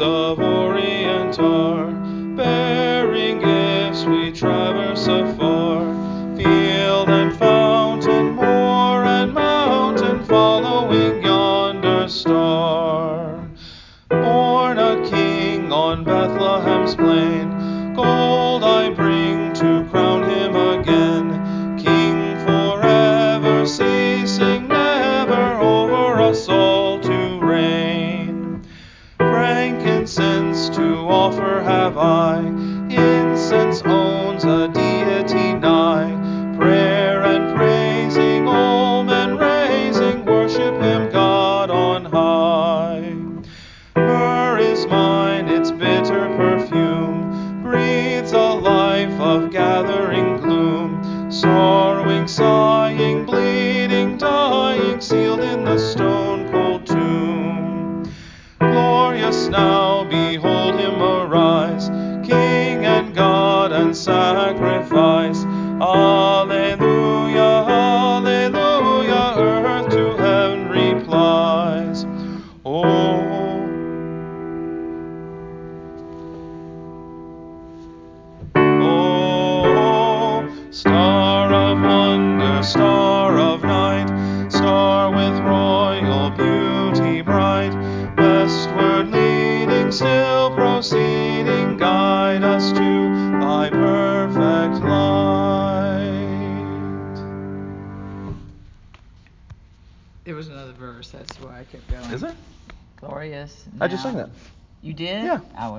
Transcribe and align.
of 0.00 0.40
Orient 0.40 1.38
are, 1.38 1.92
bearing 2.36 3.38
gifts 3.38 4.04
we 4.04 4.32
traverse 4.32 5.06
afar. 5.06 5.84
Field 6.36 7.08
and 7.08 7.36
fountain, 7.36 8.34
moor 8.34 9.04
and 9.04 9.32
mountain, 9.32 10.24
following 10.24 11.22
yonder 11.22 12.08
star. 12.08 13.48
Born 14.08 14.78
a 14.78 15.08
king 15.08 15.70
on 15.72 16.04
Bethlehem's 16.04 16.96
plain. 16.96 17.23
It 100.24 100.32
was 100.32 100.48
another 100.48 100.72
verse. 100.72 101.10
That's 101.10 101.36
why 101.40 101.60
I 101.60 101.64
kept 101.64 101.90
going. 101.90 102.10
Is 102.10 102.22
it? 102.22 102.34
Glorious. 102.96 103.64
I 103.80 103.88
just 103.88 104.02
sang 104.02 104.16
that. 104.16 104.30
You 104.80 104.94
did? 104.94 105.24
Yeah. 105.24 105.40
I 105.56 105.66
was 105.66 105.72